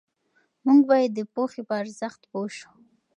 [0.65, 2.69] موږ باید د پوهې په ارزښت پوه سو.